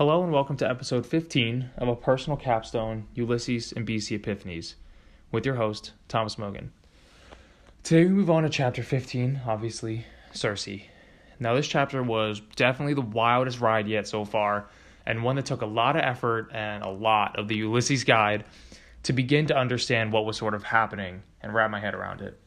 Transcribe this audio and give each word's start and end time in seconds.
Hello 0.00 0.22
and 0.22 0.32
welcome 0.32 0.56
to 0.56 0.66
episode 0.66 1.04
15 1.04 1.72
of 1.76 1.88
A 1.88 1.94
Personal 1.94 2.38
Capstone 2.38 3.06
Ulysses 3.14 3.70
and 3.70 3.86
BC 3.86 4.18
Epiphanies 4.18 4.76
with 5.30 5.44
your 5.44 5.56
host, 5.56 5.92
Thomas 6.08 6.38
Mogan. 6.38 6.72
Today 7.82 8.04
we 8.04 8.08
move 8.08 8.30
on 8.30 8.44
to 8.44 8.48
chapter 8.48 8.82
15, 8.82 9.42
obviously, 9.46 10.06
Circe. 10.32 10.70
Now, 11.38 11.54
this 11.54 11.68
chapter 11.68 12.02
was 12.02 12.40
definitely 12.56 12.94
the 12.94 13.02
wildest 13.02 13.60
ride 13.60 13.86
yet 13.86 14.08
so 14.08 14.24
far, 14.24 14.70
and 15.04 15.22
one 15.22 15.36
that 15.36 15.44
took 15.44 15.60
a 15.60 15.66
lot 15.66 15.96
of 15.96 16.02
effort 16.02 16.48
and 16.50 16.82
a 16.82 16.88
lot 16.88 17.38
of 17.38 17.46
the 17.46 17.56
Ulysses 17.56 18.02
guide 18.02 18.46
to 19.02 19.12
begin 19.12 19.44
to 19.48 19.54
understand 19.54 20.14
what 20.14 20.24
was 20.24 20.38
sort 20.38 20.54
of 20.54 20.62
happening 20.62 21.22
and 21.42 21.52
wrap 21.52 21.70
my 21.70 21.78
head 21.78 21.94
around 21.94 22.22
it. 22.22 22.40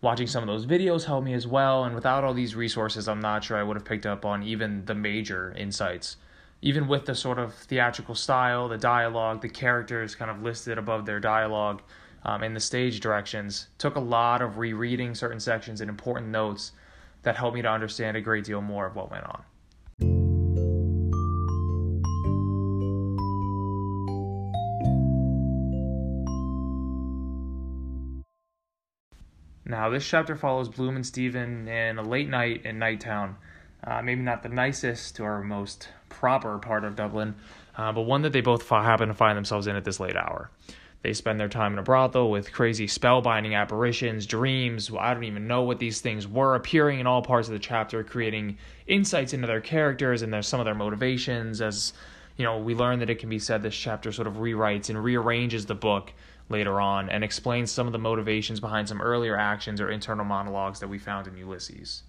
Watching 0.00 0.26
some 0.26 0.42
of 0.42 0.48
those 0.48 0.66
videos 0.66 1.04
helped 1.04 1.26
me 1.26 1.34
as 1.34 1.46
well, 1.46 1.84
and 1.84 1.94
without 1.94 2.24
all 2.24 2.34
these 2.34 2.56
resources, 2.56 3.06
I'm 3.06 3.20
not 3.20 3.44
sure 3.44 3.56
I 3.56 3.62
would 3.62 3.76
have 3.76 3.84
picked 3.84 4.04
up 4.04 4.24
on 4.24 4.42
even 4.42 4.84
the 4.86 4.96
major 4.96 5.54
insights 5.56 6.16
even 6.60 6.88
with 6.88 7.06
the 7.06 7.14
sort 7.14 7.38
of 7.38 7.54
theatrical 7.54 8.14
style, 8.14 8.68
the 8.68 8.78
dialogue, 8.78 9.42
the 9.42 9.48
characters 9.48 10.14
kind 10.14 10.30
of 10.30 10.42
listed 10.42 10.78
above 10.78 11.06
their 11.06 11.20
dialogue, 11.20 11.82
um, 12.24 12.42
and 12.42 12.54
the 12.54 12.60
stage 12.60 13.00
directions, 13.00 13.68
took 13.78 13.94
a 13.94 14.00
lot 14.00 14.42
of 14.42 14.58
rereading 14.58 15.14
certain 15.14 15.40
sections 15.40 15.80
and 15.80 15.88
important 15.88 16.30
notes 16.30 16.72
that 17.22 17.36
helped 17.36 17.54
me 17.54 17.62
to 17.62 17.68
understand 17.70 18.16
a 18.16 18.20
great 18.20 18.44
deal 18.44 18.60
more 18.60 18.86
of 18.86 18.96
what 18.96 19.10
went 19.10 19.24
on. 19.24 19.44
Now, 29.64 29.90
this 29.90 30.08
chapter 30.08 30.34
follows 30.34 30.70
Bloom 30.70 30.96
and 30.96 31.04
Stephen 31.04 31.68
in 31.68 31.98
a 31.98 32.02
late 32.02 32.30
night 32.30 32.64
in 32.64 32.78
Nighttown. 32.78 33.34
Uh, 33.84 34.02
maybe 34.02 34.22
not 34.22 34.42
the 34.42 34.48
nicest 34.48 35.20
or 35.20 35.42
most 35.42 35.88
proper 36.08 36.58
part 36.58 36.84
of 36.84 36.96
Dublin, 36.96 37.34
uh, 37.76 37.92
but 37.92 38.02
one 38.02 38.22
that 38.22 38.32
they 38.32 38.40
both 38.40 38.68
happen 38.68 39.08
to 39.08 39.14
find 39.14 39.36
themselves 39.36 39.66
in 39.66 39.76
at 39.76 39.84
this 39.84 40.00
late 40.00 40.16
hour. 40.16 40.50
They 41.02 41.12
spend 41.12 41.38
their 41.38 41.48
time 41.48 41.74
in 41.74 41.78
a 41.78 41.82
brothel 41.82 42.28
with 42.28 42.52
crazy 42.52 42.88
spellbinding 42.88 43.54
apparitions, 43.54 44.26
dreams. 44.26 44.90
I 44.98 45.14
don't 45.14 45.24
even 45.24 45.46
know 45.46 45.62
what 45.62 45.78
these 45.78 46.00
things 46.00 46.26
were, 46.26 46.56
appearing 46.56 46.98
in 46.98 47.06
all 47.06 47.22
parts 47.22 47.46
of 47.46 47.52
the 47.52 47.60
chapter, 47.60 48.02
creating 48.02 48.58
insights 48.88 49.32
into 49.32 49.46
their 49.46 49.60
characters 49.60 50.22
and 50.22 50.32
their, 50.32 50.42
some 50.42 50.58
of 50.58 50.64
their 50.64 50.74
motivations. 50.74 51.60
As 51.60 51.92
you 52.36 52.44
know, 52.44 52.58
we 52.58 52.74
learn 52.74 52.98
that 52.98 53.10
it 53.10 53.20
can 53.20 53.28
be 53.28 53.38
said 53.38 53.62
this 53.62 53.76
chapter 53.76 54.10
sort 54.10 54.26
of 54.26 54.34
rewrites 54.34 54.88
and 54.88 55.02
rearranges 55.02 55.66
the 55.66 55.74
book 55.76 56.12
later 56.48 56.80
on 56.80 57.08
and 57.10 57.22
explains 57.22 57.70
some 57.70 57.86
of 57.86 57.92
the 57.92 57.98
motivations 57.98 58.58
behind 58.58 58.88
some 58.88 59.00
earlier 59.00 59.36
actions 59.36 59.80
or 59.80 59.90
internal 59.90 60.24
monologues 60.24 60.80
that 60.80 60.88
we 60.88 60.98
found 60.98 61.28
in 61.28 61.36
Ulysses. 61.36 62.02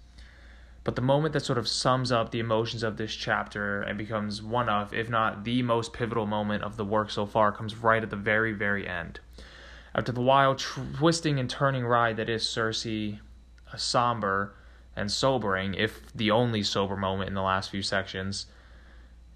But 0.90 0.96
the 0.96 1.02
moment 1.02 1.34
that 1.34 1.44
sort 1.44 1.56
of 1.56 1.68
sums 1.68 2.10
up 2.10 2.32
the 2.32 2.40
emotions 2.40 2.82
of 2.82 2.96
this 2.96 3.14
chapter 3.14 3.80
and 3.80 3.96
becomes 3.96 4.42
one 4.42 4.68
of, 4.68 4.92
if 4.92 5.08
not 5.08 5.44
the 5.44 5.62
most 5.62 5.92
pivotal 5.92 6.26
moment 6.26 6.64
of 6.64 6.76
the 6.76 6.84
work 6.84 7.12
so 7.12 7.26
far, 7.26 7.52
comes 7.52 7.76
right 7.76 8.02
at 8.02 8.10
the 8.10 8.16
very, 8.16 8.52
very 8.52 8.88
end. 8.88 9.20
After 9.94 10.10
the 10.10 10.20
wild 10.20 10.58
twisting 10.58 11.38
and 11.38 11.48
turning 11.48 11.86
ride 11.86 12.16
that 12.16 12.28
is 12.28 12.48
Circe, 12.48 12.86
a 12.86 13.20
somber 13.76 14.56
and 14.96 15.12
sobering, 15.12 15.74
if 15.74 16.12
the 16.12 16.32
only 16.32 16.64
sober 16.64 16.96
moment 16.96 17.28
in 17.28 17.34
the 17.36 17.40
last 17.40 17.70
few 17.70 17.82
sections, 17.82 18.46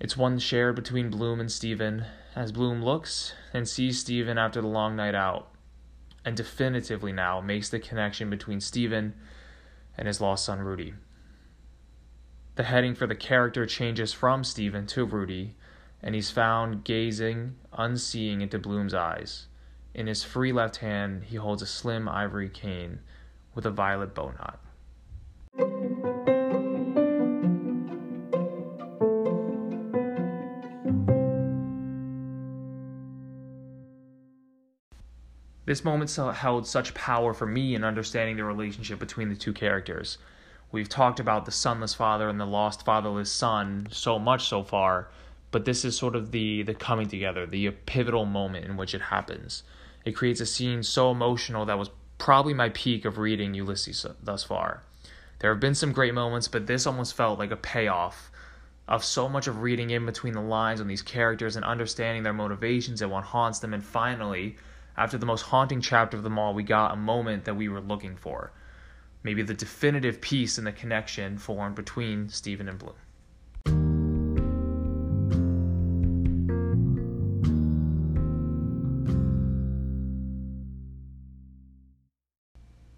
it's 0.01 0.17
one 0.17 0.41
shared 0.41 0.75
between 0.75 1.09
Bloom 1.09 1.39
and 1.39 1.53
Stephen 1.53 2.05
as 2.35 2.51
Bloom 2.51 2.83
looks 2.83 3.33
and 3.53 3.69
sees 3.69 4.01
Stephen 4.01 4.39
after 4.39 4.61
the 4.61 4.67
long 4.67 4.97
night 4.97 5.15
out, 5.15 5.51
and 6.25 6.37
definitively 6.37 7.13
now 7.13 7.41
makes 7.41 7.69
the 7.69 7.79
connection 7.79 8.29
between 8.29 8.61
Stephen 8.61 9.15
and 9.97 10.09
his 10.09 10.21
lost 10.21 10.45
son 10.45 10.59
Rudy. 10.59 10.95
The 12.57 12.63
heading 12.63 12.95
for 12.95 13.09
the 13.09 13.17
character 13.17 13.67
changes 13.67 14.13
from 14.13 14.45
Stephen 14.45 14.87
to 14.87 15.05
Rudy, 15.05 15.57
and 16.01 16.15
he's 16.15 16.31
found 16.31 16.85
gazing, 16.85 17.57
unseeing 17.73 18.42
into 18.42 18.61
Bloom's 18.61 18.95
eyes. 18.95 19.48
In 19.92 20.07
his 20.07 20.23
free 20.23 20.53
left 20.53 20.77
hand, 20.77 21.25
he 21.25 21.35
holds 21.35 21.63
a 21.63 21.67
slim 21.67 22.09
ivory 22.09 22.48
cane 22.48 23.01
with 23.57 23.67
a 23.67 23.73
violet 23.73 24.14
bow 24.14 24.33
knot. 24.39 24.61
This 35.67 35.85
moment 35.85 36.14
held 36.37 36.69
such 36.69 36.95
power 36.95 37.35
for 37.35 37.47
me 37.47 37.75
in 37.75 37.83
understanding 37.83 38.37
the 38.37 38.45
relationship 38.45 39.01
between 39.01 39.29
the 39.29 39.35
two 39.35 39.53
characters. 39.53 40.19
We've 40.74 40.89
talked 40.89 41.20
about 41.20 41.45
the 41.45 41.52
sonless 41.52 41.95
father 41.95 42.29
and 42.29 42.40
the 42.40 42.45
lost 42.45 42.85
fatherless 42.85 43.30
son 43.30 43.86
so 43.92 44.18
much 44.18 44.48
so 44.48 44.64
far, 44.64 45.07
but 45.52 45.67
this 45.67 45.85
is 45.85 45.96
sort 45.96 46.17
of 46.17 46.33
the 46.33 46.64
the 46.64 46.74
coming 46.74 47.07
together, 47.07 47.46
the 47.46 47.70
pivotal 47.70 48.24
moment 48.24 48.64
in 48.64 48.77
which 48.77 48.92
it 48.92 49.02
happens. 49.02 49.63
It 50.05 50.17
creates 50.17 50.40
a 50.40 50.46
scene 50.46 50.83
so 50.83 51.13
emotional 51.13 51.64
that 51.67 51.79
was 51.79 51.90
probably 52.18 52.55
my 52.55 52.70
peak 52.70 53.05
of 53.05 53.18
reading 53.18 53.55
Ulysses 53.55 54.05
thus 54.20 54.42
far. 54.42 54.83
There 55.39 55.52
have 55.52 55.61
been 55.61 55.77
some 55.77 55.92
great 55.92 56.13
moments, 56.13 56.48
but 56.48 56.67
this 56.67 56.89
almost 56.89 57.14
felt 57.14 57.39
like 57.39 57.52
a 57.52 57.57
payoff 57.57 58.33
of 58.89 59.05
so 59.05 59.29
much 59.29 59.46
of 59.46 59.63
reading 59.63 59.90
in 59.90 60.05
between 60.05 60.34
the 60.34 60.40
lines 60.40 60.80
on 60.80 60.89
these 60.89 61.02
characters 61.02 61.55
and 61.55 61.64
understanding 61.64 62.24
their 62.24 62.33
motivations 62.33 63.01
and 63.01 63.13
what 63.13 63.23
haunts 63.23 63.61
them. 63.61 63.74
And 63.74 63.84
finally, 63.84 64.57
after 64.96 65.18
the 65.18 65.27
most 65.27 65.42
haunting 65.42 65.80
chapter 65.80 66.17
of 66.17 66.24
them 66.24 66.36
all, 66.36 66.52
we 66.52 66.64
got 66.64 66.92
a 66.92 66.96
moment 66.96 67.45
that 67.45 67.55
we 67.55 67.68
were 67.68 67.80
looking 67.80 68.17
for 68.17 68.51
maybe 69.24 69.42
the 69.42 69.55
definitive 69.55 70.20
piece 70.20 70.58
in 70.58 70.64
the 70.64 70.73
connection 70.73 71.39
formed 71.39 71.74
between 71.74 72.29
Stephen 72.29 72.68
and 72.68 72.79
Bloom. 72.79 72.95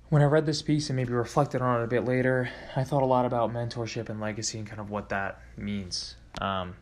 When 0.09 0.23
I 0.23 0.27
read 0.27 0.47
this 0.47 0.63
piece 0.63 0.89
and 0.89 0.97
maybe 0.97 1.13
reflected 1.13 1.61
on 1.63 1.81
it 1.81 1.85
a 1.85 1.89
bit 1.89 2.05
later, 2.05 2.49
I 2.75 2.85
thought 2.85 3.03
a 3.03 3.07
lot 3.07 3.27
about 3.27 3.53
mentorship 3.53 4.09
and 4.09 4.21
legacy 4.21 4.59
and 4.59 4.67
kind 4.67 4.81
of 4.81 4.89
what 4.89 5.09
that 5.09 5.41
means. 5.57 6.15
Um, 6.41 6.77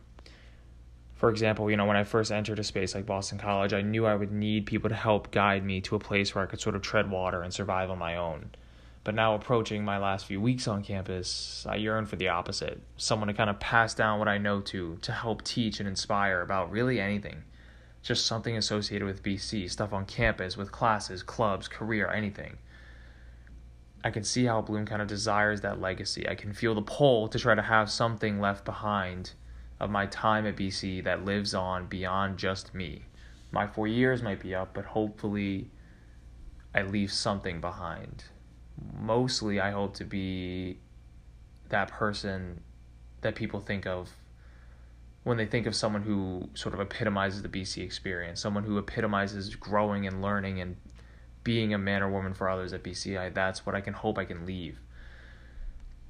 for 1.15 1.29
example, 1.29 1.69
you 1.71 1.77
know, 1.77 1.85
when 1.85 1.97
I 1.97 2.03
first 2.03 2.31
entered 2.31 2.59
a 2.59 2.63
space 2.63 2.93
like 2.93 3.05
Boston 3.05 3.37
College, 3.37 3.73
I 3.73 3.81
knew 3.81 4.05
I 4.05 4.15
would 4.15 4.31
need 4.31 4.67
people 4.67 4.89
to 4.89 4.95
help 4.95 5.31
guide 5.31 5.65
me 5.65 5.81
to 5.81 5.95
a 5.95 5.99
place 5.99 6.35
where 6.35 6.43
I 6.43 6.47
could 6.47 6.61
sort 6.61 6.75
of 6.75 6.81
tread 6.81 7.09
water 7.09 7.41
and 7.41 7.53
survive 7.53 7.89
on 7.89 7.97
my 7.97 8.15
own. 8.15 8.51
But 9.05 9.13
now 9.13 9.35
approaching 9.35 9.85
my 9.85 9.99
last 9.99 10.25
few 10.25 10.41
weeks 10.41 10.67
on 10.67 10.83
campus, 10.83 11.63
I 11.69 11.75
yearn 11.75 12.07
for 12.07 12.15
the 12.15 12.29
opposite 12.29 12.81
someone 12.97 13.27
to 13.27 13.35
kind 13.35 13.51
of 13.51 13.59
pass 13.59 13.93
down 13.93 14.17
what 14.17 14.27
I 14.27 14.39
know 14.39 14.61
to, 14.61 14.97
to 15.03 15.11
help 15.11 15.43
teach 15.43 15.79
and 15.79 15.87
inspire 15.87 16.41
about 16.41 16.71
really 16.71 16.99
anything. 16.99 17.43
Just 18.01 18.25
something 18.25 18.57
associated 18.57 19.05
with 19.05 19.21
BC, 19.21 19.69
stuff 19.69 19.93
on 19.93 20.07
campus, 20.07 20.57
with 20.57 20.71
classes, 20.71 21.21
clubs, 21.21 21.67
career, 21.67 22.09
anything. 22.09 22.57
I 24.03 24.09
can 24.09 24.23
see 24.23 24.45
how 24.45 24.63
Bloom 24.63 24.87
kind 24.87 25.03
of 25.03 25.07
desires 25.07 25.61
that 25.61 25.79
legacy. 25.79 26.27
I 26.27 26.33
can 26.33 26.51
feel 26.51 26.73
the 26.73 26.81
pull 26.81 27.27
to 27.27 27.37
try 27.37 27.53
to 27.53 27.61
have 27.61 27.91
something 27.91 28.39
left 28.39 28.65
behind 28.65 29.33
of 29.79 29.91
my 29.91 30.07
time 30.07 30.47
at 30.47 30.55
BC 30.55 31.03
that 31.03 31.23
lives 31.23 31.53
on 31.53 31.85
beyond 31.85 32.39
just 32.39 32.73
me. 32.73 33.03
My 33.51 33.67
four 33.67 33.87
years 33.87 34.23
might 34.23 34.39
be 34.39 34.55
up, 34.55 34.73
but 34.73 34.85
hopefully 34.85 35.69
I 36.73 36.81
leave 36.81 37.11
something 37.11 37.61
behind 37.61 38.23
mostly 38.99 39.59
I 39.59 39.71
hope 39.71 39.95
to 39.95 40.05
be 40.05 40.79
that 41.69 41.89
person 41.89 42.61
that 43.21 43.35
people 43.35 43.59
think 43.59 43.85
of 43.85 44.09
when 45.23 45.37
they 45.37 45.45
think 45.45 45.65
of 45.65 45.75
someone 45.75 46.03
who 46.03 46.47
sort 46.53 46.75
of 46.75 46.79
epitomizes 46.79 47.41
the 47.41 47.49
BC 47.49 47.83
experience, 47.83 48.39
someone 48.39 48.63
who 48.63 48.77
epitomizes 48.77 49.55
growing 49.55 50.05
and 50.05 50.21
learning 50.21 50.61
and 50.61 50.77
being 51.43 51.73
a 51.73 51.77
man 51.77 52.03
or 52.03 52.09
woman 52.09 52.33
for 52.33 52.47
others 52.47 52.73
at 52.73 52.83
BCI. 52.83 53.33
That's 53.33 53.65
what 53.65 53.75
I 53.75 53.81
can 53.81 53.93
hope 53.93 54.19
I 54.19 54.25
can 54.25 54.45
leave. 54.45 54.79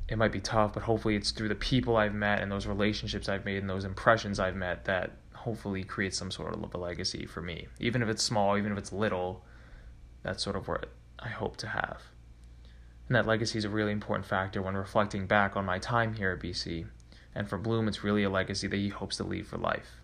It 0.10 0.18
might 0.18 0.34
be 0.34 0.42
tough, 0.42 0.74
but 0.74 0.84
hopefully 0.84 1.16
it's 1.16 1.31
through 1.31 1.48
the 1.48 1.56
people 1.56 1.95
I've 1.95 2.13
met 2.13 2.42
and 2.42 2.51
those 2.51 2.68
relationships 2.68 3.30
I've 3.30 3.45
made 3.45 3.60
and 3.60 3.69
those 3.69 3.86
impressions 3.86 4.39
I've 4.39 4.56
met 4.56 4.86
that 4.86 5.12
hopefully 5.34 5.84
creates 5.84 6.18
some 6.18 6.30
sort 6.30 6.54
of 6.54 6.74
a 6.74 6.78
legacy 6.78 7.25
for 7.25 7.42
me. 7.42 7.68
Even 7.80 8.01
if 8.01 8.10
it's 8.10 8.22
small, 8.22 8.57
even 8.57 8.74
if 8.74 8.78
it's 8.78 8.92
little, 8.92 9.45
that's 10.24 10.44
sort 10.44 10.57
of 10.57 10.68
what 10.68 10.89
I 11.19 11.30
hope 11.30 11.56
to 11.57 11.68
have. 11.68 12.01
And 13.07 13.16
that 13.16 13.28
legacy 13.28 13.57
is 13.57 13.66
a 13.66 13.69
really 13.69 13.92
important 13.92 14.25
factor 14.25 14.62
when 14.62 14.75
reflecting 14.75 15.28
back 15.28 15.56
on 15.56 15.66
my 15.66 15.80
time 15.80 16.16
here 16.16 16.31
at 16.31 16.40
BC. 16.40 16.88
And 17.36 17.48
for 17.50 17.57
Bloom, 17.57 17.88
it's 17.88 18.04
really 18.04 18.24
a 18.24 18.30
legacy 18.30 18.68
that 18.68 18.78
he 18.78 18.90
hopes 18.90 19.18
to 19.18 19.24
leave 19.24 19.48
for 19.48 19.57
life. 19.57 20.02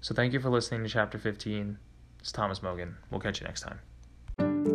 So 0.00 0.14
thank 0.14 0.32
you 0.32 0.40
for 0.40 0.50
listening 0.50 0.82
to 0.84 0.88
Chapter 0.88 1.18
15. 1.18 1.78
It's 2.20 2.32
Thomas 2.32 2.62
Mogan. 2.62 2.96
We'll 3.10 3.20
catch 3.20 3.40
you 3.40 3.46
next 3.46 3.62
time. 3.62 4.73